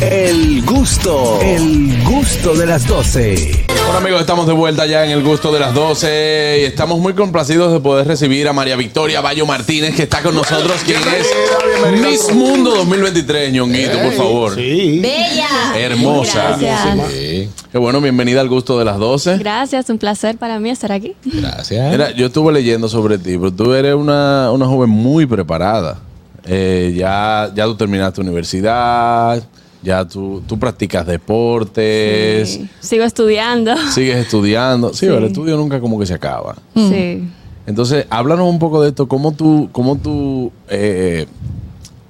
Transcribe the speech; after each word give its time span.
El 0.00 0.64
gusto, 0.64 1.38
el 1.40 2.02
gusto 2.02 2.54
de 2.54 2.66
las 2.66 2.84
12. 2.86 3.64
Bueno 3.84 3.98
amigos, 3.98 4.20
estamos 4.22 4.46
de 4.46 4.52
vuelta 4.52 4.86
ya 4.86 5.04
en 5.04 5.12
el 5.12 5.22
gusto 5.22 5.52
de 5.52 5.60
las 5.60 5.72
12 5.72 6.58
y 6.62 6.64
estamos 6.64 6.98
muy 6.98 7.12
complacidos 7.12 7.72
de 7.72 7.78
poder 7.78 8.08
recibir 8.08 8.48
a 8.48 8.52
María 8.52 8.74
Victoria 8.74 9.20
Bayo 9.20 9.46
Martínez 9.46 9.94
que 9.94 10.02
está 10.02 10.20
con 10.20 10.34
nosotros, 10.34 10.82
quien 10.84 11.00
es 11.00 12.00
Miss 12.00 12.34
Mundo 12.34 12.74
2023, 12.74 13.52
ñonguito, 13.52 13.98
por 14.00 14.12
favor. 14.14 14.54
Sí. 14.56 14.98
Bella. 15.00 15.48
Hermosa. 15.76 16.56
Gracias. 16.58 17.10
Sí. 17.12 17.48
Qué 17.70 17.78
bueno, 17.78 18.00
bienvenida 18.00 18.40
al 18.40 18.48
gusto 18.48 18.76
de 18.78 18.84
las 18.84 18.98
12. 18.98 19.38
Gracias, 19.38 19.88
un 19.90 19.98
placer 19.98 20.36
para 20.38 20.58
mí 20.58 20.70
estar 20.70 20.90
aquí. 20.90 21.14
Gracias. 21.24 21.92
Mira, 21.92 22.10
yo 22.10 22.26
estuve 22.26 22.52
leyendo 22.52 22.88
sobre 22.88 23.18
ti, 23.18 23.38
pero 23.38 23.52
tú 23.52 23.72
eres 23.72 23.94
una, 23.94 24.50
una 24.50 24.66
joven 24.66 24.90
muy 24.90 25.26
preparada. 25.26 25.98
Eh, 26.46 26.92
ya, 26.96 27.50
ya 27.54 27.64
tú 27.64 27.74
terminaste 27.74 28.20
universidad, 28.20 29.42
ya 29.84 30.04
tú, 30.08 30.42
tú 30.46 30.58
practicas 30.58 31.06
deportes, 31.06 32.48
Sí. 32.50 32.68
Sigo 32.80 33.04
estudiando. 33.04 33.76
sigues 33.92 34.16
estudiando. 34.16 34.88
Sí, 34.94 35.06
Sí. 35.06 35.06
el 35.06 35.24
estudio 35.24 35.56
nunca 35.56 35.78
como 35.80 35.98
que 35.98 36.06
se 36.06 36.14
acaba. 36.14 36.56
Sí. 36.74 37.28
Entonces, 37.66 38.06
háblanos 38.10 38.48
un 38.48 38.58
poco 38.58 38.82
de 38.82 38.88
esto, 38.88 39.06
cómo 39.08 39.32
tú, 39.32 39.68
cómo 39.72 39.96
tú 39.96 40.50
eh, 40.68 41.26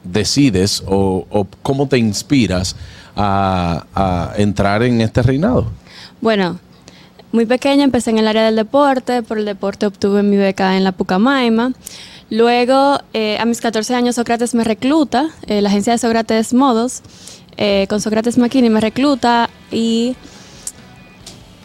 decides 0.02 0.82
o, 0.86 1.26
o 1.30 1.46
cómo 1.62 1.86
te 1.88 1.98
inspiras 1.98 2.76
a, 3.16 3.84
a 3.94 4.32
entrar 4.36 4.82
en 4.82 5.00
este 5.00 5.22
reinado. 5.22 5.66
Bueno, 6.20 6.58
muy 7.32 7.46
pequeña 7.46 7.84
empecé 7.84 8.10
en 8.10 8.18
el 8.18 8.28
área 8.28 8.44
del 8.44 8.56
deporte. 8.56 9.22
Por 9.22 9.38
el 9.38 9.44
deporte 9.44 9.86
obtuve 9.86 10.22
mi 10.22 10.36
beca 10.36 10.76
en 10.76 10.84
la 10.84 10.92
Pucamaima. 10.92 11.72
Luego, 12.30 12.98
eh, 13.12 13.38
a 13.38 13.44
mis 13.44 13.60
14 13.60 13.94
años, 13.94 14.16
Sócrates 14.16 14.54
me 14.54 14.64
recluta, 14.64 15.28
eh, 15.46 15.60
la 15.60 15.68
agencia 15.68 15.92
de 15.92 15.98
Sócrates 15.98 16.54
Modos, 16.54 17.02
eh, 17.56 17.86
con 17.88 18.00
Sócrates 18.00 18.38
McKinney 18.38 18.70
me 18.70 18.80
recluta 18.80 19.50
y 19.70 20.16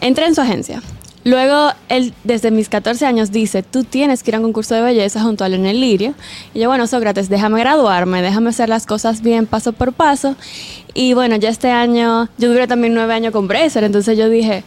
entré 0.01 0.25
en 0.25 0.35
su 0.35 0.41
agencia. 0.41 0.81
Luego, 1.25 1.71
él 1.89 2.13
desde 2.23 2.49
mis 2.49 2.69
14 2.69 3.05
años 3.05 3.31
dice, 3.31 3.61
tú 3.61 3.83
tienes 3.83 4.23
que 4.23 4.31
ir 4.31 4.35
a 4.35 4.37
un 4.39 4.45
concurso 4.45 4.73
de 4.73 4.81
belleza 4.81 5.21
junto 5.21 5.43
a 5.43 5.49
Leonel 5.49 5.81
Lirio. 5.81 6.13
Y 6.53 6.59
yo, 6.59 6.69
bueno, 6.69 6.87
Sócrates, 6.87 7.27
déjame 7.27 7.59
graduarme, 7.59 8.21
déjame 8.21 8.49
hacer 8.49 8.69
las 8.69 8.85
cosas 8.85 9.21
bien 9.21 9.45
paso 9.45 9.73
por 9.73 9.91
paso. 9.91 10.35
Y 10.93 11.13
bueno, 11.13 11.35
ya 11.35 11.49
este 11.49 11.71
año, 11.71 12.29
yo 12.37 12.49
duré 12.49 12.67
también 12.67 12.93
nueve 12.93 13.13
años 13.13 13.33
con 13.33 13.47
Bracer, 13.47 13.83
entonces 13.83 14.17
yo 14.17 14.29
dije, 14.29 14.63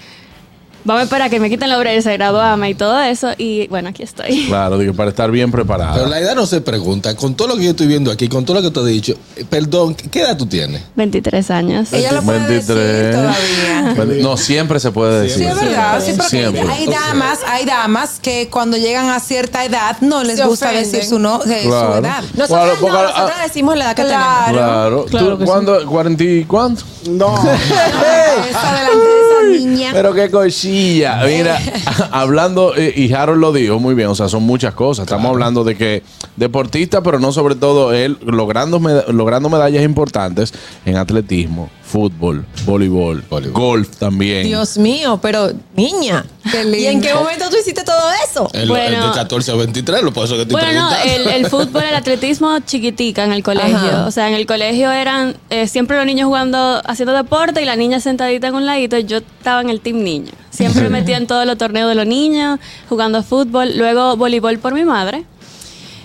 vamos 0.84 1.00
a 1.00 1.04
esperar 1.04 1.26
a 1.28 1.30
que 1.30 1.40
me 1.40 1.48
quiten 1.50 1.68
la 1.68 1.78
Bracer, 1.78 2.16
graduarme 2.18 2.70
y 2.70 2.74
todo 2.74 3.00
eso. 3.00 3.30
Y 3.38 3.66
bueno, 3.68 3.88
aquí 3.90 4.02
estoy. 4.02 4.46
Claro, 4.46 4.78
digo, 4.78 4.94
para 4.94 5.10
estar 5.10 5.30
bien 5.30 5.50
preparada. 5.50 5.94
Pero 5.94 6.06
la 6.06 6.18
edad 6.20 6.34
no 6.34 6.46
se 6.46 6.60
pregunta. 6.60 7.14
Con 7.16 7.34
todo 7.34 7.48
lo 7.48 7.56
que 7.56 7.64
yo 7.64 7.70
estoy 7.70 7.86
viendo 7.86 8.10
aquí, 8.10 8.28
con 8.28 8.44
todo 8.44 8.60
lo 8.60 8.62
que 8.62 8.70
te 8.70 8.80
he 8.80 8.90
dicho, 8.92 9.14
eh, 9.36 9.44
perdón, 9.48 9.94
¿qué 9.94 10.20
edad 10.22 10.36
tú 10.36 10.46
tienes? 10.46 10.82
23 10.96 11.50
años. 11.50 11.92
Ella 11.92 12.12
lo 12.12 12.22
puede 12.22 12.40
decir 12.46 12.74
23. 12.74 13.14
todavía. 13.16 14.22
No, 14.22 14.36
siempre 14.36 14.80
se 14.80 14.90
puede 14.92 15.22
decir. 15.22 15.38
Sí, 15.38 15.44
es 15.44 15.54
verdad. 15.60 16.00
Sí, 16.04 16.12
porque 16.16 16.28
Siempre. 16.30 16.62
hay 16.70 16.86
damas, 16.86 17.40
hay 17.46 17.64
damas 17.64 18.18
que 18.20 18.48
cuando 18.50 18.76
llegan 18.76 19.08
a 19.10 19.20
cierta 19.20 19.64
edad 19.64 19.96
no 20.00 20.22
les 20.24 20.36
Se 20.38 20.44
gusta 20.46 20.66
ofenden. 20.70 20.90
decir 20.90 21.04
su, 21.08 21.18
no, 21.18 21.42
eh, 21.44 21.62
su 21.62 21.68
Claro. 21.68 21.96
edad. 21.98 22.22
Nosotros, 22.34 22.48
Claro, 22.48 22.72
no, 22.74 22.80
porque- 22.80 22.96
nosotros 22.96 23.38
decimos 23.44 23.76
la 23.76 23.84
edad 23.84 23.96
que 23.96 24.02
Claro. 24.04 24.52
Claro. 24.52 25.04
Claro 25.06 25.28
¿Tú 25.32 25.38
que 25.38 25.44
sí. 25.44 25.50
cuándo? 25.50 25.86
¿40 25.86 26.24
y 26.40 26.44
cuánto? 26.44 26.84
No. 27.08 27.34
Esa 28.50 29.42
niña. 29.50 29.90
Pero 29.92 30.12
qué 30.14 30.30
cochilla. 30.72 31.22
Mira, 31.26 31.58
hablando, 32.10 32.74
eh, 32.76 32.92
y 32.96 33.12
Harold 33.12 33.40
lo 33.40 33.52
dijo 33.52 33.78
muy 33.78 33.94
bien, 33.94 34.08
o 34.08 34.14
sea, 34.14 34.28
son 34.28 34.42
muchas 34.42 34.74
cosas. 34.74 35.04
Estamos 35.04 35.30
hablando 35.30 35.64
de 35.64 35.76
que 35.76 36.02
deportista, 36.36 37.02
pero 37.02 37.18
no 37.18 37.32
sobre 37.32 37.54
todo 37.54 37.92
él 37.92 38.18
logrando, 38.24 38.80
meda- 38.80 39.04
logrando 39.08 39.48
medallas 39.48 39.82
importantes 39.84 40.52
en 40.84 40.96
atletismo, 40.96 41.70
fútbol, 41.84 42.44
voleibol, 42.64 43.22
Voleibol. 43.28 43.60
golf 43.60 43.96
también. 43.98 44.44
Dios 44.46 44.78
mío, 44.78 45.18
pero 45.20 45.50
niña. 45.76 46.24
Qué 46.50 46.64
¿Y 46.76 46.86
en 46.86 47.00
qué 47.00 47.14
momento 47.14 47.48
tú 47.50 47.56
hiciste 47.60 47.84
todo 47.84 48.00
eso? 48.28 48.48
El, 48.52 48.68
Bueno. 48.68 49.04
el 49.04 49.10
de 49.10 49.14
14 49.14 49.52
a 49.52 49.54
23, 49.54 50.02
lo 50.02 50.12
por 50.12 50.24
eso 50.24 50.34
que 50.34 50.42
estoy 50.42 50.60
Bueno, 50.60 50.88
el, 51.04 51.26
el 51.28 51.46
fútbol, 51.50 51.82
el 51.84 51.94
atletismo 51.94 52.58
chiquitica 52.60 53.24
en 53.24 53.32
el 53.32 53.42
colegio. 53.42 53.76
Ajá. 53.76 54.06
O 54.06 54.10
sea, 54.10 54.28
en 54.28 54.34
el 54.34 54.46
colegio 54.46 54.90
eran 54.90 55.36
eh, 55.50 55.68
siempre 55.68 55.96
los 55.96 56.06
niños 56.06 56.26
jugando, 56.26 56.80
haciendo 56.84 57.12
deporte 57.12 57.62
y 57.62 57.64
la 57.64 57.76
niña 57.76 58.00
sentadita 58.00 58.48
en 58.48 58.54
un 58.54 58.66
ladito. 58.66 58.98
Yo 58.98 59.18
estaba 59.18 59.60
en 59.60 59.70
el 59.70 59.80
team 59.80 60.02
niño. 60.02 60.32
Siempre 60.52 60.82
me 60.82 60.90
metía 60.90 61.16
en 61.16 61.26
todos 61.26 61.46
los 61.46 61.56
torneos 61.56 61.88
de 61.88 61.94
los 61.94 62.06
niños, 62.06 62.60
jugando 62.88 63.22
fútbol. 63.22 63.76
Luego 63.76 64.16
voleibol 64.16 64.58
por 64.58 64.74
mi 64.74 64.84
madre, 64.84 65.24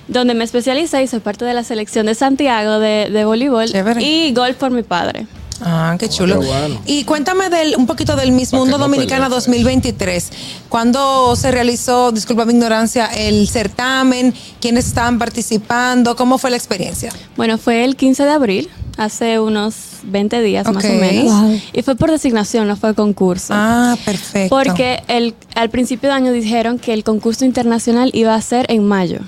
donde 0.07 0.33
me 0.33 0.45
especialicé 0.45 1.03
y 1.03 1.07
soy 1.07 1.19
parte 1.19 1.43
de 1.43 1.53
la 1.53 1.63
selección 1.63 2.05
de 2.05 2.15
Santiago 2.15 2.79
de, 2.79 3.09
de 3.11 3.25
voleibol. 3.25 3.67
Chévere. 3.69 4.01
Y 4.01 4.33
golf 4.33 4.55
por 4.55 4.71
mi 4.71 4.83
padre. 4.83 5.27
Ah, 5.61 5.95
qué 5.99 6.09
chulo. 6.09 6.39
Y 6.85 7.03
cuéntame 7.03 7.49
del, 7.49 7.75
un 7.77 7.87
poquito 7.87 8.15
del 8.15 8.31
Miss 8.31 8.53
Mundo 8.53 8.77
no 8.77 8.83
Dominicana 8.85 9.25
pelee. 9.25 9.35
2023. 9.35 10.31
¿Cuándo 10.69 11.35
se 11.35 11.51
realizó, 11.51 12.11
disculpa 12.11 12.45
mi 12.45 12.53
ignorancia, 12.53 13.07
el 13.07 13.47
certamen? 13.47 14.33
¿Quiénes 14.61 14.87
estaban 14.87 15.17
participando? 15.19 16.15
¿Cómo 16.15 16.37
fue 16.37 16.49
la 16.49 16.57
experiencia? 16.57 17.11
Bueno, 17.35 17.57
fue 17.57 17.83
el 17.83 17.95
15 17.95 18.23
de 18.23 18.31
abril, 18.31 18.69
hace 18.97 19.39
unos 19.39 19.75
20 20.03 20.41
días 20.41 20.71
más 20.71 20.85
o 20.85 20.93
menos. 20.93 21.25
Wow. 21.25 21.61
Y 21.73 21.81
fue 21.81 21.95
por 21.95 22.11
designación, 22.11 22.67
no 22.67 22.75
fue 22.75 22.93
concurso. 22.93 23.53
Ah, 23.55 23.95
perfecto. 24.05 24.55
Porque 24.55 25.03
el, 25.07 25.35
al 25.55 25.69
principio 25.69 26.09
de 26.09 26.15
año 26.15 26.31
dijeron 26.31 26.79
que 26.79 26.93
el 26.93 27.03
concurso 27.03 27.45
internacional 27.45 28.11
iba 28.13 28.35
a 28.35 28.41
ser 28.41 28.71
en 28.71 28.85
mayo. 28.85 29.19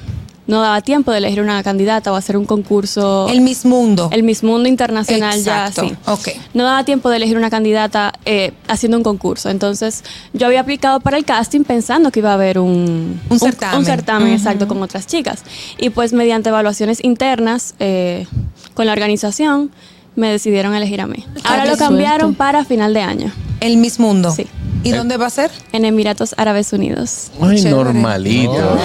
No 0.50 0.62
daba 0.62 0.82
tiempo 0.82 1.12
de 1.12 1.20
elegir 1.20 1.44
una 1.44 1.62
candidata 1.62 2.12
o 2.12 2.16
hacer 2.16 2.36
un 2.36 2.46
concurso. 2.46 3.28
El 3.30 3.42
Miss 3.42 3.66
Mundo. 3.66 4.10
el 4.12 4.24
Miss 4.24 4.42
Mundo 4.44 4.68
Internacional 4.68 5.38
Exacto. 5.38 5.84
ya 5.84 5.90
sí. 5.90 5.96
Ok. 6.08 6.30
No 6.56 6.64
daba 6.64 6.84
tiempo 6.84 7.12
de 7.12 7.18
elegir 7.18 7.38
una 7.38 7.52
candidata 7.52 8.14
eh, 8.26 8.54
haciendo 8.68 8.98
un 8.98 9.04
concurso. 9.04 9.52
Entonces, 9.52 10.04
yo 10.34 10.48
había 10.48 10.62
aplicado 10.62 11.02
para 11.02 11.18
el 11.18 11.24
casting 11.24 11.62
pensando 11.66 12.10
que 12.12 12.22
iba 12.22 12.32
a 12.32 12.34
haber 12.34 12.58
un, 12.58 13.22
Un 13.30 13.40
certamen. 13.40 13.78
Un, 13.78 13.86
certamen, 13.86 14.34
exacto, 14.34 14.68
con 14.68 14.82
otras 14.82 15.06
chicas. 15.06 15.44
Y 15.78 15.92
pues, 15.92 16.14
mediante 16.14 16.50
evaluaciones 16.50 17.04
internas 17.04 17.76
eh, 17.80 18.26
con 18.74 18.88
la 18.88 18.94
organización, 18.94 19.70
me 20.16 20.32
decidieron 20.32 20.74
elegir 20.74 21.00
a 21.02 21.06
mí. 21.06 21.26
Ahora 21.44 21.64
qué 21.64 21.70
lo 21.70 21.78
cambiaron 21.78 22.22
suerte. 22.22 22.38
para 22.38 22.66
final 22.66 22.96
de 22.96 23.02
año, 23.02 23.32
El 23.60 23.78
Miss 23.78 24.00
Mundo. 24.00 24.32
Sí. 24.32 24.48
¿Y 24.84 24.92
dónde 24.92 25.18
va 25.18 25.28
a 25.28 25.30
ser? 25.30 25.52
en 25.72 25.86
Emiratos 25.86 26.34
Árabes 26.38 26.72
Unidos. 26.74 27.32
Ay, 27.42 27.58
Chévere. 27.58 27.76
normalito. 27.76 28.78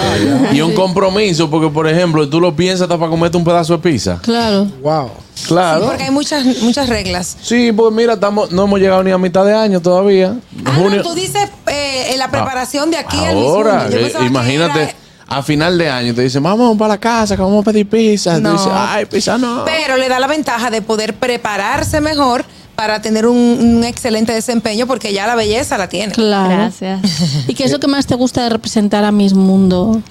Y 0.53 0.61
un 0.61 0.73
compromiso, 0.73 1.49
porque 1.49 1.69
por 1.69 1.87
ejemplo, 1.87 2.27
tú 2.29 2.39
lo 2.41 2.55
piensas 2.55 2.81
hasta 2.83 2.97
para 2.97 3.09
comerte 3.09 3.37
un 3.37 3.43
pedazo 3.43 3.73
de 3.77 3.79
pizza. 3.79 4.19
Claro. 4.21 4.65
Wow. 4.81 5.11
Claro. 5.47 5.85
Porque 5.87 6.03
hay 6.03 6.11
muchas, 6.11 6.45
muchas 6.61 6.89
reglas. 6.89 7.37
Sí, 7.41 7.71
pues 7.71 7.93
mira, 7.93 8.13
estamos, 8.13 8.51
no 8.51 8.63
hemos 8.65 8.79
llegado 8.79 9.03
ni 9.03 9.11
a 9.11 9.17
mitad 9.17 9.45
de 9.45 9.53
año 9.53 9.81
todavía. 9.81 10.35
Ah, 10.65 10.71
no, 10.75 10.83
Junio- 10.83 11.01
tú 11.03 11.13
dices 11.13 11.49
eh, 11.67 12.07
en 12.11 12.19
la 12.19 12.29
preparación 12.29 12.91
de 12.91 12.97
aquí 12.97 13.17
al 13.17 13.37
Ahora, 13.37 13.83
Mundo. 13.83 13.97
Yo 13.99 14.05
eh, 14.07 14.13
imagínate, 14.25 14.83
era- 14.83 14.93
a 15.27 15.41
final 15.43 15.77
de 15.77 15.89
año 15.89 16.13
te 16.13 16.21
dicen, 16.21 16.43
vamos 16.43 16.77
para 16.77 16.89
la 16.95 16.97
casa, 16.99 17.35
que 17.35 17.41
vamos 17.41 17.61
a 17.61 17.71
pedir 17.71 17.87
pizza. 17.89 18.39
No. 18.39 18.51
Tú 18.51 18.57
dices, 18.57 18.71
ay, 18.73 19.05
pizza 19.05 19.37
no. 19.37 19.63
Pero 19.65 19.97
le 19.97 20.07
da 20.07 20.19
la 20.19 20.27
ventaja 20.27 20.69
de 20.69 20.81
poder 20.81 21.15
prepararse 21.15 21.99
mejor 22.01 22.45
para 22.75 23.01
tener 23.01 23.25
un, 23.25 23.37
un 23.37 23.83
excelente 23.83 24.33
desempeño 24.33 24.85
porque 24.87 25.13
ya 25.13 25.25
la 25.27 25.35
belleza 25.35 25.77
la 25.77 25.87
tiene. 25.89 26.13
Claro. 26.13 26.49
Gracias. 26.49 27.01
¿Y 27.47 27.53
qué 27.53 27.63
es 27.63 27.71
lo 27.71 27.79
que 27.79 27.87
más 27.87 28.05
te 28.05 28.15
gusta 28.15 28.43
de 28.43 28.49
representar 28.49 29.03
a 29.05 29.11
Miss 29.11 29.33
Mundo 29.33 30.01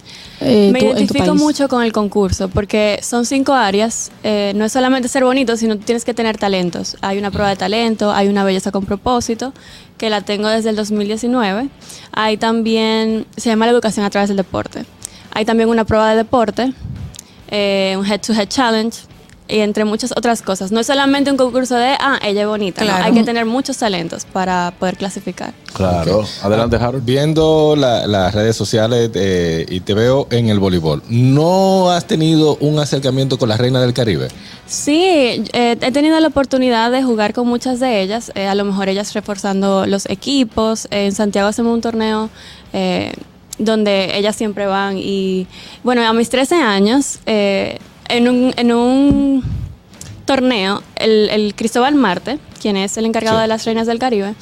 eh, 0.40 0.70
Me 0.72 0.80
tú- 0.80 0.86
en 0.86 0.92
tu 0.92 0.98
identifico 0.98 1.26
país? 1.26 1.40
mucho 1.42 1.68
con 1.68 1.82
el 1.82 1.92
concurso 1.92 2.48
porque 2.48 2.98
son 3.02 3.26
cinco 3.26 3.52
áreas. 3.52 4.10
Eh, 4.22 4.52
no 4.56 4.64
es 4.64 4.72
solamente 4.72 5.08
ser 5.08 5.24
bonito, 5.24 5.56
sino 5.56 5.76
tienes 5.78 6.04
que 6.04 6.14
tener 6.14 6.38
talentos. 6.38 6.96
Hay 7.02 7.18
una 7.18 7.30
prueba 7.30 7.50
de 7.50 7.56
talento, 7.56 8.12
hay 8.12 8.28
una 8.28 8.44
belleza 8.44 8.70
con 8.72 8.84
propósito, 8.86 9.52
que 9.98 10.08
la 10.10 10.22
tengo 10.22 10.48
desde 10.48 10.70
el 10.70 10.76
2019. 10.76 11.68
Hay 12.12 12.36
también, 12.38 13.26
se 13.36 13.50
llama 13.50 13.66
la 13.66 13.72
educación 13.72 14.04
a 14.06 14.10
través 14.10 14.28
del 14.28 14.36
deporte. 14.38 14.84
Hay 15.32 15.44
también 15.44 15.68
una 15.68 15.84
prueba 15.84 16.10
de 16.10 16.16
deporte, 16.16 16.72
eh, 17.48 17.94
un 17.98 18.06
head-to-head 18.06 18.48
challenge. 18.48 18.98
Y 19.54 19.60
entre 19.60 19.84
muchas 19.84 20.10
otras 20.16 20.42
cosas. 20.42 20.72
No 20.72 20.80
es 20.80 20.86
solamente 20.88 21.30
un 21.30 21.36
concurso 21.36 21.76
de, 21.76 21.94
ah, 22.00 22.18
ella 22.24 22.40
es 22.42 22.46
bonita. 22.48 22.80
no. 22.82 22.88
Claro. 22.88 23.04
Hay 23.04 23.12
que 23.12 23.22
tener 23.22 23.44
muchos 23.46 23.76
talentos 23.78 24.24
para 24.24 24.72
poder 24.80 24.96
clasificar. 24.96 25.54
Claro. 25.72 26.24
Adelante, 26.42 26.74
Harold. 26.76 27.04
Viendo 27.04 27.76
la- 27.76 28.06
las 28.08 28.34
redes 28.34 28.56
sociales 28.56 29.10
eh, 29.14 29.64
y 29.68 29.78
te 29.80 29.94
veo 29.94 30.26
en 30.32 30.48
el 30.48 30.58
voleibol, 30.58 31.02
¿no 31.08 31.90
has 31.92 32.04
tenido 32.06 32.56
un 32.56 32.80
acercamiento 32.80 33.38
con 33.38 33.48
la 33.48 33.56
reina 33.56 33.80
del 33.80 33.92
Caribe? 33.92 34.26
Sí, 34.66 35.04
eh, 35.52 35.76
he 35.80 35.92
tenido 35.92 36.18
la 36.18 36.28
oportunidad 36.28 36.90
de 36.90 37.02
jugar 37.04 37.32
con 37.32 37.46
muchas 37.46 37.78
de 37.78 38.02
ellas, 38.02 38.32
eh, 38.34 38.46
a 38.48 38.54
lo 38.56 38.64
mejor 38.64 38.88
ellas 38.88 39.12
reforzando 39.14 39.86
los 39.86 40.06
equipos. 40.06 40.86
Eh, 40.90 41.06
en 41.06 41.12
Santiago 41.12 41.46
hacemos 41.48 41.72
un 41.74 41.80
torneo 41.80 42.28
eh, 42.72 43.12
donde 43.58 44.18
ellas 44.18 44.34
siempre 44.34 44.66
van 44.66 44.98
y 44.98 45.46
bueno, 45.84 46.02
a 46.04 46.12
mis 46.12 46.28
13 46.28 46.56
años, 46.56 47.18
eh, 47.26 47.78
en, 48.08 48.28
un, 48.28 48.54
en 48.56 48.72
un 48.72 49.44
torneo, 50.24 50.82
el, 50.96 51.28
el 51.30 51.54
Cristóbal 51.54 51.94
Marte, 51.94 52.38
quien 52.60 52.76
es 52.76 52.96
el 52.96 53.04
encargado 53.06 53.38
Sí. 53.38 53.42
de 53.42 53.48
las 53.48 53.64
Reinas 53.64 53.86
del 53.86 53.98
Caribe, 53.98 54.34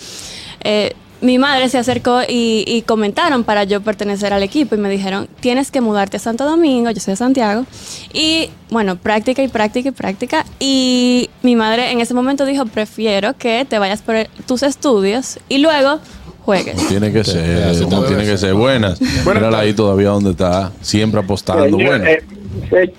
eh, 0.65 0.95
mi 1.21 1.39
madre 1.39 1.69
se 1.69 1.79
acercó 1.79 2.23
y, 2.23 2.65
y 2.67 2.83
comentaron 2.83 3.45
para 3.45 3.63
yo 3.63 3.81
pertenecer 3.81 4.33
al 4.33 4.43
equipo 4.43 4.75
y 4.75 4.79
me 4.79 4.89
dijeron, 4.91 5.29
tienes 5.39 5.71
que 5.71 5.81
mudarte 5.81 6.17
a 6.17 6.21
Santo 6.21 6.45
Domingo, 6.45 6.91
yo 6.91 7.01
soy 7.01 7.13
de 7.13 7.17
Santiago, 7.17 7.65
y 8.13 8.51
bueno, 8.71 8.97
práctica 8.97 9.41
y 9.41 9.47
práctica 9.49 9.91
y 9.91 9.93
práctica. 9.93 10.45
Y 10.59 11.31
mi 11.43 11.55
madre 11.55 11.93
en 11.93 12.01
ese 12.01 12.13
momento 12.13 12.45
dijo, 12.45 12.67
prefiero 12.67 13.37
que 13.37 13.65
te 13.69 13.79
vayas 13.79 14.03
por 14.03 14.17
tus 14.49 14.65
estudios 14.65 15.39
y 15.49 15.59
luego 15.59 16.01
juegues. 16.45 16.89
Tiene 16.89 17.13
que 17.13 17.23
ser, 17.23 17.77
debe 17.77 18.09
tiene 18.09 18.25
que 18.25 18.37
ser. 18.37 18.55
Buenas. 18.55 19.01
Mírala 19.01 19.61
ahí 19.61 19.75
todavía 19.75 20.09
donde 20.09 20.31
está, 20.31 20.73
siempre 20.81 21.21
apostando. 21.21 21.77
Bueno, 21.77 22.05
eh, 22.05 22.25
eh, 22.73 22.95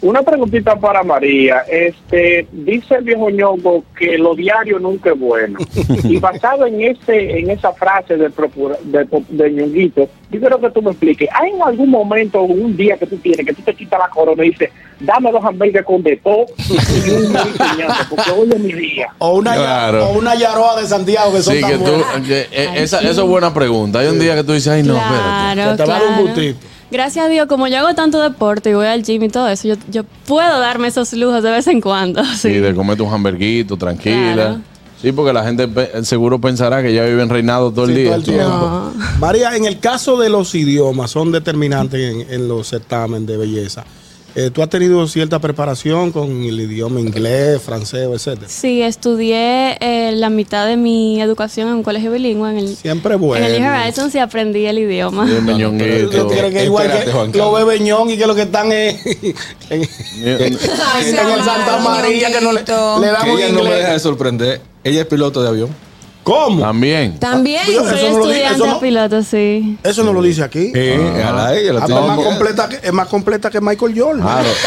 una 0.00 0.22
preguntita 0.22 0.76
para 0.76 1.02
María. 1.02 1.62
Este 1.68 2.46
dice 2.52 2.96
el 2.96 3.04
viejo 3.04 3.30
ñongo 3.30 3.84
que 3.98 4.16
lo 4.18 4.34
diario 4.34 4.78
nunca 4.78 5.10
es 5.12 5.18
bueno. 5.18 5.58
y 6.04 6.18
basado 6.18 6.66
en 6.66 6.80
ese 6.82 7.38
en 7.38 7.50
esa 7.50 7.72
frase 7.72 8.16
del 8.16 8.32
procura- 8.32 8.78
de, 8.82 9.06
de 9.28 9.50
ñonguito, 9.50 10.08
yo 10.30 10.40
quiero 10.40 10.60
que 10.60 10.70
tú 10.70 10.82
me 10.82 10.90
expliques. 10.90 11.28
¿Hay 11.34 11.50
en 11.50 11.62
algún 11.62 11.90
momento, 11.90 12.42
un 12.42 12.76
día 12.76 12.96
que 12.96 13.06
tú 13.06 13.16
tienes, 13.16 13.44
que 13.46 13.52
tú 13.54 13.62
te 13.62 13.74
quitas 13.74 13.98
la 13.98 14.08
corona 14.08 14.44
y 14.44 14.50
dices, 14.50 14.70
dame 15.00 15.32
dos 15.32 15.44
hamburgues 15.44 15.84
con 15.84 16.02
de 16.02 16.16
todo 16.18 16.46
y 16.58 17.10
un 17.10 17.32
porque 18.10 18.30
hoy 18.30 18.48
es 18.52 18.58
mi 18.60 18.72
día? 18.72 19.08
O 19.18 19.38
una, 19.38 19.54
Claro. 19.54 20.06
o 20.08 20.18
una 20.18 20.34
Yaroa 20.34 20.80
de 20.80 20.86
Santiago 20.86 21.32
que 21.32 21.42
son 21.42 21.54
sí, 21.54 21.60
tan 21.60 21.70
que 21.72 21.78
tú, 21.78 21.92
que, 22.26 22.40
eh, 22.52 22.68
Ay, 22.70 22.82
esa, 22.82 23.00
sí. 23.00 23.06
eso 23.08 23.22
es 23.24 23.28
buena 23.28 23.52
pregunta. 23.52 23.98
Hay 24.00 24.08
un 24.08 24.18
día 24.18 24.34
que 24.36 24.44
tú 24.44 24.52
dices, 24.52 24.68
ay, 24.68 24.82
no, 24.82 24.96
espérate. 24.96 25.54
Claro, 25.54 25.70
Que 25.76 25.82
te 25.82 25.88
va 25.88 25.96
a 25.96 26.00
dar 26.02 26.08
un 26.20 26.26
gustito. 26.26 26.58
Gracias 26.90 27.26
a 27.26 27.28
Dios, 27.28 27.46
como 27.48 27.66
yo 27.68 27.78
hago 27.78 27.94
tanto 27.94 28.20
deporte 28.22 28.70
y 28.70 28.74
voy 28.74 28.86
al 28.86 29.02
gym 29.02 29.22
y 29.24 29.28
todo 29.28 29.46
eso, 29.48 29.68
yo, 29.68 29.74
yo 29.90 30.04
puedo 30.26 30.58
darme 30.58 30.88
esos 30.88 31.12
lujos 31.12 31.42
de 31.42 31.50
vez 31.50 31.66
en 31.66 31.80
cuando. 31.80 32.24
Sí, 32.34 32.48
Sí, 32.48 32.54
de 32.54 32.74
comerte 32.74 33.02
un 33.02 33.12
hamburguito, 33.12 33.76
tranquila. 33.76 34.32
Claro. 34.34 34.60
Sí, 35.02 35.12
porque 35.12 35.32
la 35.32 35.44
gente 35.44 35.68
pe- 35.68 36.02
seguro 36.04 36.40
pensará 36.40 36.82
que 36.82 36.92
ya 36.92 37.04
viven 37.04 37.28
reinado 37.28 37.70
todo 37.70 37.84
el 37.84 37.90
Sí, 37.94 37.96
día. 38.00 38.06
todo 38.06 38.16
el 38.16 38.24
tiempo. 38.24 38.42
No. 38.48 38.92
María, 39.20 39.54
en 39.54 39.64
el 39.66 39.78
caso 39.78 40.18
de 40.18 40.28
los 40.28 40.54
idiomas, 40.56 41.10
son 41.12 41.30
determinantes 41.30 42.00
en, 42.28 42.32
en 42.34 42.48
los 42.48 42.66
certámenes 42.68 43.28
de 43.28 43.36
belleza. 43.36 43.84
Eh, 44.34 44.50
¿Tú 44.52 44.62
has 44.62 44.68
tenido 44.68 45.06
cierta 45.08 45.38
preparación 45.38 46.12
con 46.12 46.30
el 46.30 46.60
idioma 46.60 47.00
inglés, 47.00 47.60
francés, 47.62 48.08
etcétera? 48.12 48.48
Sí, 48.48 48.82
estudié 48.82 49.76
eh, 49.80 50.12
la 50.12 50.30
mitad 50.30 50.66
de 50.66 50.76
mi 50.76 51.20
educación 51.20 51.68
en 51.68 51.74
un 51.74 51.82
colegio 51.82 52.12
bilingüe. 52.12 52.50
En 52.50 52.58
el, 52.58 52.76
Siempre 52.76 53.16
bueno. 53.16 53.44
en 53.44 53.52
el 53.52 53.60
Lee 53.60 53.66
Horizons 53.66 54.14
y 54.14 54.18
aprendí 54.18 54.66
el 54.66 54.78
idioma. 54.78 55.24
Bien, 55.24 55.44
meñonguito. 55.44 56.12
Yo 56.12 56.28
creo 56.28 56.50
que 56.50 56.64
igual 56.64 56.86
Espérate, 56.86 57.32
que 57.32 57.38
lo 57.38 57.52
ve 57.52 57.64
Beñón 57.64 58.10
y 58.10 58.16
que 58.16 58.26
lo 58.26 58.34
que 58.34 58.42
están 58.42 58.70
es 58.70 59.04
en. 59.70 59.88
Ay, 60.30 61.08
en 61.08 61.18
el 61.18 61.42
Santa 61.42 61.78
María 61.82 62.30
que 62.30 62.40
no 62.40 62.52
le, 62.52 62.60
le 62.60 62.64
Que 62.64 63.30
un 63.30 63.38
ella 63.40 63.52
no 63.52 63.64
me 63.64 63.74
deja 63.74 63.92
de 63.92 63.98
sorprender. 63.98 64.60
Ella 64.84 65.00
es 65.00 65.06
piloto 65.06 65.42
de 65.42 65.48
avión. 65.48 65.87
¿Cómo? 66.28 66.60
También. 66.60 67.18
También. 67.18 67.62
Yo- 67.66 67.84
Soy 67.88 67.98
eso 67.98 68.10
no 68.10 68.18
lo 68.18 68.26
di- 68.26 68.30
estudiante 68.32 68.56
eso 68.56 68.66
no- 68.66 68.80
piloto, 68.80 69.22
sí. 69.22 69.78
Eso 69.82 70.04
no 70.04 70.12
lo 70.12 70.22
dice 70.22 70.42
aquí. 70.44 70.72
a 70.74 71.32
la 71.32 71.56
ella 71.56 71.72
la 71.72 71.80
Ah, 71.82 71.86
tiene 71.86 72.00
más 72.02 72.18
que- 72.18 72.24
completa 72.24 72.68
que, 72.68 72.80
es 72.82 72.92
más 72.92 73.08
completa 73.08 73.50
que 73.50 73.60
Michael 73.60 73.94
Jordan. 73.98 74.22
Claro. 74.22 74.48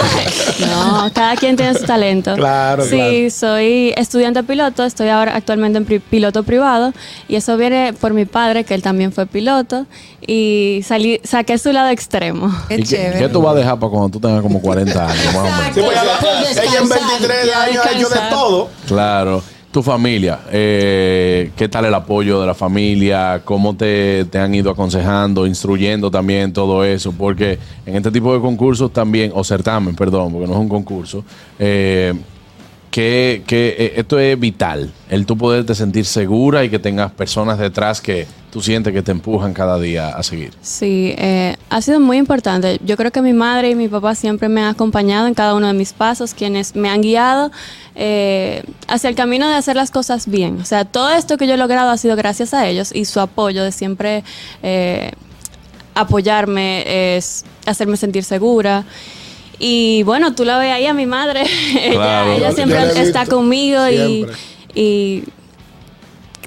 No, 0.61 1.11
cada 1.13 1.35
quien 1.35 1.55
tiene 1.55 1.73
su 1.73 1.85
talento. 1.85 2.35
Claro, 2.35 2.83
Sí, 2.83 2.89
claro. 2.91 3.29
soy 3.31 3.93
estudiante 3.97 4.43
piloto, 4.43 4.83
estoy 4.83 5.09
ahora 5.09 5.35
actualmente 5.35 5.77
en 5.77 5.85
pri- 5.85 5.99
piloto 5.99 6.43
privado 6.43 6.93
y 7.27 7.35
eso 7.35 7.57
viene 7.57 7.93
por 7.93 8.13
mi 8.13 8.25
padre, 8.25 8.63
que 8.63 8.73
él 8.73 8.81
también 8.81 9.11
fue 9.11 9.25
piloto 9.25 9.85
y 10.25 10.81
salí, 10.85 11.19
saqué 11.23 11.57
su 11.57 11.71
lado 11.71 11.89
extremo. 11.89 12.53
Qué 12.67 12.75
¿Y 12.75 12.77
qué, 12.79 12.83
chévere. 12.83 13.19
qué 13.19 13.29
tú 13.29 13.41
vas 13.41 13.55
a 13.55 13.57
dejar 13.59 13.79
para 13.79 13.89
cuando 13.89 14.09
tú 14.09 14.19
tengas 14.19 14.41
como 14.41 14.61
40 14.61 15.07
años, 15.07 15.25
más 15.25 15.35
o 15.35 15.43
menos? 15.43 15.61
Sí, 15.73 15.81
pues 15.81 15.91
ella, 15.91 16.03
Descansar, 16.41 16.65
ella 16.65 16.79
en 16.81 16.89
23 16.89 17.45
ya 17.47 17.63
años 17.63 17.85
ha 17.85 17.89
hecho 17.89 17.97
de 17.97 18.03
descansar. 18.15 18.29
todo. 18.29 18.69
Claro. 18.87 19.43
Tu 19.71 19.81
familia, 19.81 20.41
eh, 20.51 21.51
¿qué 21.55 21.69
tal 21.69 21.85
el 21.85 21.93
apoyo 21.93 22.41
de 22.41 22.47
la 22.47 22.53
familia? 22.53 23.41
¿Cómo 23.45 23.73
te, 23.73 24.25
te 24.25 24.37
han 24.37 24.53
ido 24.53 24.69
aconsejando, 24.69 25.47
instruyendo 25.47 26.11
también 26.11 26.51
todo 26.51 26.83
eso? 26.83 27.13
Porque 27.13 27.57
en 27.85 27.95
este 27.95 28.11
tipo 28.11 28.33
de 28.33 28.41
concursos 28.41 28.91
también, 28.91 29.31
o 29.33 29.45
certamen, 29.45 29.95
perdón, 29.95 30.33
porque 30.33 30.47
no 30.47 30.55
es 30.55 30.59
un 30.59 30.67
concurso, 30.67 31.23
eh, 31.57 32.13
que, 32.91 33.43
que, 33.47 33.75
eh, 33.77 33.93
esto 33.95 34.19
es 34.19 34.39
vital, 34.39 34.91
el 35.09 35.25
tú 35.25 35.37
poderte 35.37 35.73
sentir 35.73 36.05
segura 36.05 36.63
y 36.63 36.69
que 36.69 36.77
tengas 36.77 37.11
personas 37.11 37.57
detrás 37.57 38.01
que 38.01 38.27
tú 38.51 38.61
sientes 38.61 38.93
que 38.93 39.01
te 39.01 39.11
empujan 39.11 39.53
cada 39.53 39.79
día 39.79 40.09
a 40.09 40.21
seguir. 40.21 40.53
Sí, 40.61 41.15
eh, 41.17 41.55
ha 41.69 41.81
sido 41.81 41.99
muy 41.99 42.17
importante. 42.17 42.79
Yo 42.83 42.97
creo 42.97 43.11
que 43.11 43.21
mi 43.21 43.33
madre 43.33 43.71
y 43.71 43.75
mi 43.75 43.87
papá 43.87 44.13
siempre 44.13 44.49
me 44.49 44.61
han 44.61 44.67
acompañado 44.67 45.27
en 45.27 45.33
cada 45.33 45.55
uno 45.55 45.67
de 45.67 45.73
mis 45.73 45.93
pasos, 45.93 46.33
quienes 46.33 46.75
me 46.75 46.89
han 46.89 47.01
guiado 47.01 47.49
eh, 47.95 48.63
hacia 48.87 49.09
el 49.09 49.15
camino 49.15 49.49
de 49.49 49.55
hacer 49.55 49.75
las 49.75 49.89
cosas 49.89 50.27
bien. 50.27 50.59
O 50.59 50.65
sea, 50.65 50.85
todo 50.85 51.11
esto 51.11 51.37
que 51.37 51.47
yo 51.47 51.53
he 51.53 51.57
logrado 51.57 51.89
ha 51.89 51.97
sido 51.97 52.15
gracias 52.15 52.53
a 52.53 52.67
ellos 52.67 52.91
y 52.93 53.05
su 53.05 53.21
apoyo 53.21 53.63
de 53.63 53.71
siempre 53.71 54.23
eh, 54.61 55.13
apoyarme, 55.95 57.15
es 57.15 57.45
hacerme 57.65 57.95
sentir 57.95 58.25
segura. 58.25 58.83
Y 59.63 60.01
bueno, 60.03 60.33
tú 60.33 60.43
la 60.43 60.57
ves 60.57 60.73
ahí 60.73 60.87
a 60.87 60.93
mi 60.95 61.05
madre. 61.05 61.43
Claro. 61.91 62.31
ella, 62.31 62.47
ella 62.47 62.51
siempre 62.51 63.01
está 63.01 63.27
conmigo 63.27 63.87
y, 63.87 63.95
Siempre. 63.95 64.35
y 64.73 65.23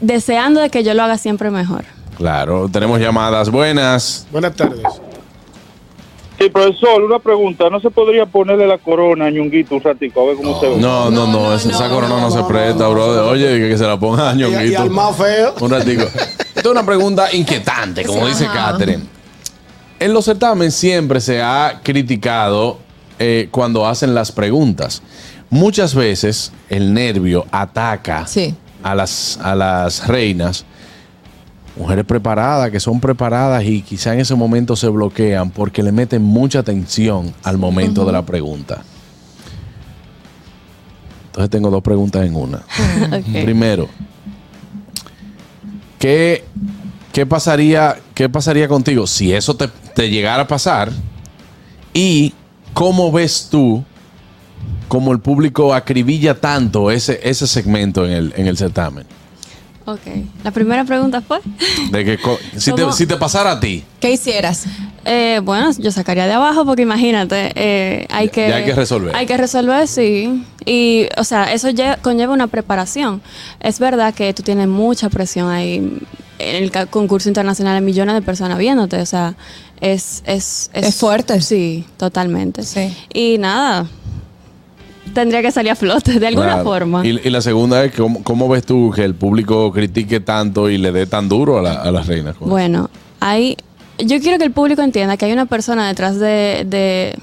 deseando 0.01 0.61
de 0.61 0.69
que 0.69 0.83
yo 0.83 0.95
lo 0.95 1.05
haga 1.05 1.17
siempre 1.17 1.51
mejor. 1.51 1.85
Claro, 2.17 2.69
tenemos 2.69 2.99
llamadas 2.99 3.51
buenas. 3.51 4.27
Buenas 4.33 4.57
tardes. 4.57 4.83
Sí, 6.41 6.51
profesor, 6.51 7.05
una 7.05 7.21
pregunta. 7.21 7.71
¿No 7.71 7.79
se 7.79 7.89
podría 7.89 8.27
ponerle 8.27 8.67
la 8.67 8.79
corona 8.79 9.27
a 9.27 9.31
Ñonguito 9.31 9.77
un 9.77 9.83
ratico 9.83 10.21
a 10.23 10.27
ver 10.27 10.37
cómo 10.37 10.59
se 10.59 10.69
ve? 10.71 10.77
No, 10.79 11.09
no, 11.09 11.29
no, 11.29 11.55
esa, 11.55 11.71
esa 11.71 11.89
corona 11.89 12.21
no, 12.21 12.33
se 12.33 12.43
presta, 12.43 12.89
brother. 12.89 13.23
Oye, 13.33 13.69
que, 13.69 13.79
se 13.79 13.87
la 13.87 13.97
ponga 13.97 14.31
a 14.31 14.35
Y, 14.35 14.39
y 14.39 14.41
Ñonguito. 14.43 14.83
al 14.83 14.91
más 14.91 15.17
feo. 15.17 15.55
Un 15.61 15.71
ratico. 15.71 16.03
Esta 16.03 16.61
es 16.61 16.67
una 16.67 16.85
pregunta 16.85 17.33
inquietante, 17.33 18.05
como 18.05 18.27
dice 18.27 18.47
Catherine. 18.47 19.05
En 20.01 20.13
los 20.13 20.25
certámenes 20.25 20.75
siempre 20.75 21.21
se 21.21 21.41
ha 21.41 21.81
criticado 21.85 22.79
eh, 23.19 23.49
cuando 23.51 23.87
hacen 23.87 24.15
las 24.15 24.33
preguntas. 24.33 25.03
Muchas 25.51 25.95
veces 25.95 26.53
el 26.69 26.93
nervio 26.95 27.47
ataca 27.51 28.27
Sí. 28.27 28.55
a, 28.83 28.95
las, 28.95 29.39
a 29.43 29.55
las 29.55 30.07
reinas. 30.09 30.65
Mujeres 31.77 32.05
preparadas, 32.05 32.71
que 32.71 32.79
son 32.81 33.01
preparadas 33.01 33.65
y 33.65 33.83
quizá 33.83 34.15
en 34.15 34.21
ese 34.21 34.35
momento 34.37 34.77
se 34.77 34.89
bloquean 34.89 35.51
porque 35.51 35.83
le 35.83 35.91
meten 35.93 36.23
mucha 36.23 36.61
atención 36.61 37.35
al 37.43 37.59
momento 37.59 38.05
de 38.05 38.13
la 38.13 38.23
pregunta. 38.25 38.83
Entonces 41.27 41.51
tengo 41.51 41.71
dos 41.71 41.83
preguntas 41.83 42.25
en 42.25 42.37
una. 42.37 42.59
Ok. 42.59 43.43
Primero, 43.45 43.89
¿qué, 45.99 46.45
qué, 47.13 47.27
pasaría, 47.27 47.97
¿qué 48.15 48.29
pasaría 48.29 48.69
contigo 48.69 49.07
si 49.07 49.33
eso 49.33 49.57
te, 49.57 49.69
te 49.95 50.09
llegara 50.11 50.45
a 50.45 50.47
pasar? 50.47 50.93
¿Y 51.93 52.35
cómo 52.75 53.11
ves 53.11 53.49
tú 53.51 53.83
cómo 54.89 55.13
el 55.13 55.21
público 55.21 55.73
acribilla 55.75 56.39
tanto 56.41 56.91
ese, 56.91 57.19
ese 57.23 57.47
segmento 57.47 58.05
en 58.05 58.13
el, 58.13 58.35
en 58.37 58.47
el 58.47 58.57
certamen? 58.57 59.07
Ok. 59.87 60.01
La 60.43 60.51
primera 60.51 60.83
pregunta 60.85 61.21
fue. 61.21 61.41
De 61.91 62.05
que 62.07 62.17
co- 62.19 62.39
si, 62.57 62.73
te, 62.73 62.81
¿Cómo? 62.83 62.93
si 62.93 63.07
te 63.07 63.17
pasara 63.17 63.53
a 63.53 63.61
ti, 63.61 63.85
¿Qué 64.01 64.13
hicieras? 64.13 64.65
Eh, 65.05 65.41
bueno, 65.45 65.71
yo 65.79 65.91
sacaría 65.93 66.27
de 66.27 66.33
abajo 66.33 66.65
porque 66.65 66.81
imagínate, 66.83 67.53
eh, 67.55 68.07
hay 68.11 68.31
que... 68.31 68.49
ya 68.49 68.57
hay 68.57 68.65
que 68.65 68.75
resolver. 68.75 69.15
Hay 69.15 69.27
que 69.27 69.37
resolver, 69.37 69.87
sí. 69.87 70.43
Y, 70.65 71.07
o 71.19 71.25
sea, 71.25 71.53
eso 71.53 71.69
lle- 71.69 71.99
conlleva 72.01 72.33
una 72.33 72.47
preparación. 72.47 73.21
Es 73.61 73.79
verdad 73.79 74.15
que 74.15 74.33
tú 74.33 74.43
tienes 74.43 74.69
mucha 74.69 75.11
presión 75.11 75.51
ahí. 75.51 75.99
En 76.45 76.63
el 76.63 76.71
concurso 76.89 77.29
internacional 77.29 77.77
hay 77.77 77.83
millones 77.83 78.15
de 78.15 78.23
personas 78.23 78.59
viéndote, 78.59 78.97
o 79.01 79.07
sea, 79.07 79.35
es... 79.81 80.23
Es, 80.27 80.71
Es 80.73 80.95
fuerte. 80.97 81.41
Sí, 81.41 81.85
totalmente. 81.97 82.63
Sí. 82.63 82.95
Y 83.13 83.39
nada, 83.39 83.87
tendría 85.13 85.43
que 85.43 85.51
salir 85.53 85.73
a 85.73 85.77
flote 85.77 86.19
de 86.19 86.27
alguna 86.27 86.49
Claro. 86.55 86.65
forma. 86.65 87.07
Y, 87.07 87.21
y 87.23 87.31
la 87.31 87.41
segunda 87.41 87.85
es, 87.85 87.93
¿cómo, 87.95 88.23
cómo 88.23 88.49
ves 88.49 88.65
tú 88.65 88.91
que 88.95 89.05
el 89.05 89.15
público 89.15 89.71
critique 89.73 90.21
tanto 90.21 90.69
y 90.71 90.79
le 90.79 90.93
dé 90.93 91.07
tan 91.07 91.29
duro 91.29 91.59
a, 91.59 91.63
la- 91.63 91.83
a 91.83 91.91
las 91.91 92.07
reinas? 92.07 92.37
Bueno, 92.41 92.91
hay... 93.21 93.57
Yo 93.99 94.19
quiero 94.21 94.39
que 94.39 94.45
el 94.45 94.51
público 94.51 94.83
entienda 94.83 95.17
que 95.17 95.25
hay 95.27 95.33
una 95.33 95.47
persona 95.47 95.87
detrás 95.87 96.19
de- 96.19 96.65
de, 96.67 97.15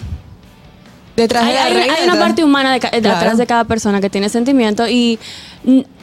Detrás 1.18 1.44
hay, 1.44 1.50
de 1.50 1.56
la 1.56 1.66
hay- 1.66 1.74
reina, 1.74 1.94
hay 1.96 2.04
una 2.06 2.18
parte 2.20 2.44
humana 2.46 2.72
de 2.74 2.80
ca- 2.80 2.90
Claro. 2.92 3.18
detrás 3.18 3.38
de 3.38 3.46
cada 3.46 3.66
persona 3.66 4.00
que 4.00 4.10
tiene 4.10 4.30
sentimiento 4.30 4.88
y 4.88 5.20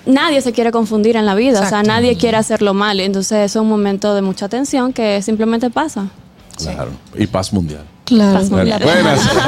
nadie 0.08 0.40
se 0.40 0.52
quiere 0.52 0.72
confundir 0.72 1.16
en 1.16 1.26
la 1.26 1.34
vida, 1.34 1.60
o 1.60 1.66
sea, 1.66 1.82
nadie 1.82 2.16
quiere 2.16 2.36
hacerlo 2.36 2.74
mal, 2.74 2.98
entonces 2.98 3.38
es 3.50 3.56
un 3.56 3.68
momento 3.68 4.14
de 4.14 4.22
mucha 4.22 4.48
tensión 4.48 4.92
que 4.92 5.22
simplemente 5.22 5.70
pasa. 5.70 6.08
Claro. 6.56 6.90
Y 7.14 7.26
paz 7.26 7.52
mundial. 7.52 7.84
Claro. 8.04 8.38
Paz 8.38 8.50
mundial. 8.50 8.82
Buenas. 8.82 9.30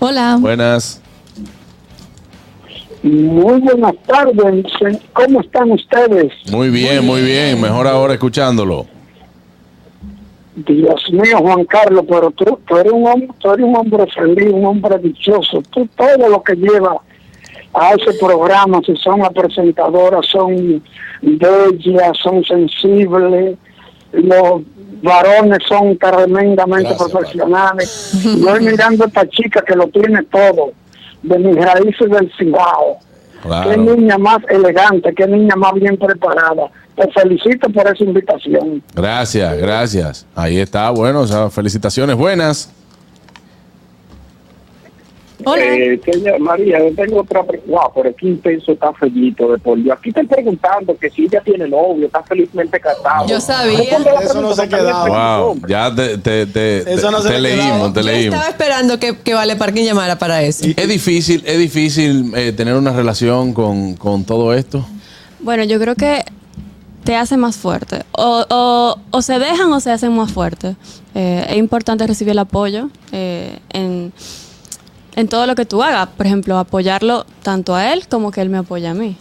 Hola. 0.00 0.36
Buenas. 0.38 1.00
Muy 3.02 3.60
buenas 3.60 3.94
tardes. 4.06 4.66
¿Cómo 5.12 5.40
están 5.40 5.70
ustedes? 5.70 6.32
Muy 6.50 6.70
bien, 6.70 7.06
muy 7.06 7.22
bien. 7.22 7.60
Mejor 7.60 7.86
ahora 7.86 8.14
escuchándolo. 8.14 8.86
Dios 10.56 11.12
mío, 11.12 11.38
Juan 11.38 11.64
Carlos, 11.66 12.04
pero 12.08 12.30
tú, 12.30 12.58
tú 12.66 12.76
eres 12.78 12.92
un 12.92 13.06
hombre, 13.06 13.28
tú 13.38 13.52
eres 13.52 13.64
un 13.64 13.76
hombre 13.76 14.06
feliz, 14.06 14.50
un 14.52 14.64
hombre 14.64 14.98
dichoso. 14.98 15.62
Tú 15.70 15.86
todo 15.96 16.28
lo 16.28 16.42
que 16.42 16.54
lleva 16.54 17.00
a 17.76 17.92
ese 17.92 18.18
programa, 18.18 18.80
si 18.84 18.96
son 18.96 19.20
las 19.20 19.32
presentadoras, 19.32 20.26
son 20.26 20.82
bellas, 21.20 22.16
son 22.22 22.42
sensibles, 22.42 23.58
los 24.12 24.62
varones 25.02 25.58
son 25.68 25.96
tremendamente 25.98 26.88
Gracias, 26.88 27.10
profesionales. 27.10 28.10
Y 28.24 28.44
hoy 28.46 28.64
mirando 28.64 29.04
a 29.04 29.06
esta 29.08 29.28
chica 29.28 29.62
que 29.62 29.76
lo 29.76 29.88
tiene 29.88 30.22
todo, 30.24 30.72
de 31.22 31.38
mis 31.38 31.56
raíces 31.56 32.10
del 32.10 32.32
Cibao. 32.38 32.98
Claro. 33.42 33.70
Qué 33.70 33.76
niña 33.76 34.16
más 34.16 34.38
elegante, 34.48 35.12
qué 35.14 35.26
niña 35.26 35.54
más 35.56 35.74
bien 35.74 35.98
preparada. 35.98 36.70
Te 36.96 37.10
felicito 37.12 37.68
por 37.68 37.86
esa 37.86 38.02
invitación. 38.02 38.82
Gracias, 38.94 39.58
gracias. 39.58 40.26
Ahí 40.34 40.58
está, 40.58 40.88
bueno, 40.90 41.20
o 41.20 41.26
sea, 41.26 41.50
felicitaciones 41.50 42.16
buenas. 42.16 42.72
Hola. 45.48 45.62
Eh, 45.64 46.00
María, 46.40 46.80
yo 46.80 46.92
tengo 46.96 47.20
otra 47.20 47.44
pregunta. 47.44 47.70
Wow, 47.82 47.92
por 47.94 48.06
aquí 48.08 48.26
intenso 48.26 48.72
está 48.72 48.92
feliz 48.94 49.36
de 49.36 49.58
polio. 49.58 49.92
Aquí 49.92 50.08
están 50.08 50.26
preguntando 50.26 50.96
que 50.98 51.08
si 51.08 51.26
ella 51.26 51.40
tiene 51.44 51.68
novio, 51.68 52.06
está 52.06 52.22
felizmente 52.24 52.80
casado. 52.80 53.28
Yo 53.28 53.40
sabía. 53.40 53.96
Eso 54.22 54.40
no 54.42 54.52
se 54.54 54.68
quedaba. 54.68 55.40
Wow, 55.42 55.60
ya 55.68 55.94
te, 55.94 56.18
te, 56.18 56.46
te, 56.46 56.92
Eso 56.92 57.12
no 57.12 57.22
te- 57.22 57.28
se 57.28 57.38
leímos, 57.40 57.92
te 57.92 58.00
Yo 58.00 58.06
leímos. 58.06 58.34
estaba 58.34 58.48
esperando 58.50 58.98
que, 58.98 59.16
que 59.18 59.34
Vale 59.34 59.54
Parking 59.54 59.84
llamara 59.84 60.18
para 60.18 60.42
eso. 60.42 60.64
Es 60.76 60.88
difícil, 60.88 61.44
es 61.46 61.58
difícil 61.58 62.32
eh, 62.34 62.52
tener 62.52 62.74
una 62.74 62.92
relación 62.92 63.52
con, 63.54 63.94
con 63.94 64.24
todo 64.24 64.52
esto. 64.52 64.84
Bueno, 65.38 65.62
yo 65.62 65.78
creo 65.78 65.94
que 65.94 66.24
te 67.04 67.14
hace 67.14 67.36
más 67.36 67.56
fuerte. 67.56 68.02
O, 68.10 68.44
o- 68.50 68.98
o 69.12 69.22
se 69.22 69.38
dejan 69.38 69.72
o 69.72 69.78
se 69.78 69.92
hacen 69.92 70.12
más 70.16 70.32
fuertes. 70.32 70.74
Eh, 71.14 71.46
es 71.50 71.56
importante 71.56 72.04
recibir 72.04 72.32
el 72.32 72.38
apoyo 72.40 72.90
eh, 73.12 73.60
en, 73.70 74.12
en 75.16 75.28
todo 75.28 75.46
lo 75.46 75.54
que 75.54 75.64
tú 75.66 75.82
hagas. 75.82 76.08
Por 76.16 76.26
ejemplo, 76.26 76.58
apoyarlo 76.58 77.26
tanto 77.42 77.74
a 77.74 77.92
él 77.92 78.06
como 78.08 78.30
que 78.30 78.40
él 78.42 78.48
me 78.50 78.58
apoya 78.58 78.92
a 78.92 78.94
mí. 78.94 79.16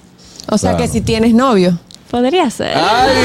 O 0.50 0.58
sea 0.58 0.72
Claro. 0.72 0.84
que 0.86 0.90
si 0.92 1.02
tienes 1.02 1.34
novio. 1.34 1.80
Podría 2.12 2.50
ser. 2.52 2.78
¡Ay! 2.78 3.16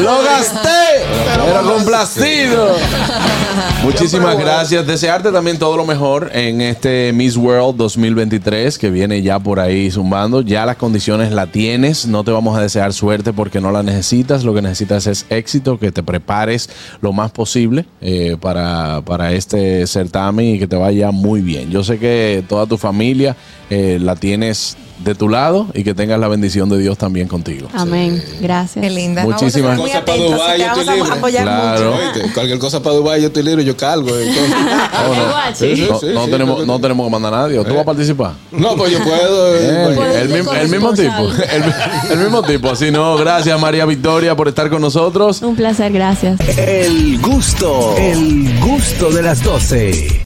¡Lo 0.00 0.22
gasté! 0.22 1.04
Pero 1.26 1.74
complacido. 1.74 2.76
Muchísimas 3.82 4.38
gracias. 4.38 4.86
Desearte 4.86 5.30
también 5.30 5.58
todo 5.58 5.76
lo 5.76 5.84
mejor 5.84 6.30
en 6.32 6.60
este 6.60 7.12
Miss 7.12 7.36
World 7.36 7.76
2023 7.76 8.78
que 8.78 8.90
viene 8.90 9.22
ya 9.22 9.38
por 9.38 9.60
ahí 9.60 9.90
zumbando. 9.90 10.40
Ya 10.40 10.66
las 10.66 10.76
condiciones 10.76 11.32
la 11.32 11.46
tienes. 11.46 12.06
No 12.06 12.24
te 12.24 12.30
vamos 12.30 12.56
a 12.56 12.60
desear 12.60 12.92
suerte 12.92 13.32
porque 13.32 13.60
no 13.60 13.70
la 13.70 13.82
necesitas. 13.82 14.44
Lo 14.44 14.54
que 14.54 14.62
necesitas 14.62 15.06
es 15.06 15.26
éxito, 15.30 15.78
que 15.78 15.92
te 15.92 16.02
prepares 16.02 16.68
lo 17.00 17.12
más 17.12 17.30
posible 17.30 17.86
eh, 18.00 18.36
para, 18.40 19.02
para 19.02 19.32
este 19.32 19.86
certamen 19.86 20.46
y 20.46 20.58
que 20.58 20.66
te 20.66 20.76
vaya 20.76 21.10
muy 21.10 21.40
bien. 21.40 21.70
Yo 21.70 21.84
sé 21.84 21.98
que 21.98 22.44
toda 22.48 22.66
tu 22.66 22.78
familia 22.78 23.36
eh, 23.70 23.98
la 24.00 24.16
tienes 24.16 24.76
de 24.98 25.14
tu 25.14 25.28
lado 25.28 25.66
y 25.74 25.82
que 25.84 25.92
tengas 25.94 26.18
la 26.20 26.28
bendición 26.28 26.68
de 26.68 26.78
Dios 26.78 26.96
también 26.96 27.26
contigo. 27.28 27.68
Amén. 27.74 28.22
Gracias. 28.40 28.82
Qué 28.82 28.90
linda. 28.90 29.22
Muchísimas- 29.24 29.76
Vamos 29.78 29.92
a 29.94 29.98
estar 29.98 30.04
Cosa 30.04 30.18
muy 30.18 30.28
para 30.30 30.36
Dubái, 30.38 30.58
yo 30.60 30.66
vamos 30.66 30.78
estoy 30.80 30.94
a 30.94 30.96
libre. 31.04 31.18
apoyar 31.18 31.42
Claro. 31.44 31.94
Oíste, 31.96 32.32
cualquier 32.32 32.58
cosa 32.58 32.82
para 32.82 32.96
Dubái, 32.96 33.20
yo 33.20 33.26
estoy 33.28 33.42
libre, 33.42 33.64
yo 33.64 33.76
cargo. 33.76 34.10
No, 36.14 36.26
tenemos, 36.28 36.66
no 36.66 36.80
tenemos 36.80 37.06
que 37.06 37.10
mandar 37.10 37.34
a 37.34 37.36
nadie. 37.42 37.58
¿O 37.58 37.64
¿Tú 37.64 37.72
vas 37.74 37.82
a 37.82 37.84
participar? 37.84 38.32
No, 38.52 38.76
pues 38.76 38.92
yo 38.92 38.98
puedo. 39.02 39.56
eh, 39.56 39.92
Puedes 39.96 40.16
el, 40.22 40.28
mismo, 40.28 40.52
el 40.52 40.68
mismo 40.68 40.92
tipo. 40.92 41.12
El, 41.52 42.12
el 42.12 42.18
mismo 42.18 42.42
tipo. 42.42 42.70
Así 42.70 42.90
no, 42.90 43.16
gracias 43.16 43.60
María 43.60 43.84
Victoria 43.84 44.34
por 44.36 44.48
estar 44.48 44.68
con 44.70 44.80
nosotros. 44.80 45.42
Un 45.42 45.56
placer, 45.56 45.92
gracias. 45.92 46.38
El 46.56 47.20
gusto, 47.20 47.94
el 47.98 48.58
gusto 48.60 49.10
de 49.10 49.22
las 49.22 49.42
12. 49.42 50.20